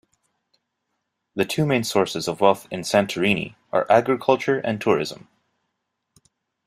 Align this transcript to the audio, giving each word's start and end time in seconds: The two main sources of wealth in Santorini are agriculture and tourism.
The 1.35 1.45
two 1.45 1.63
main 1.63 1.83
sources 1.83 2.27
of 2.27 2.41
wealth 2.41 2.67
in 2.71 2.79
Santorini 2.81 3.53
are 3.71 3.85
agriculture 3.87 4.57
and 4.57 4.81
tourism. 4.81 5.27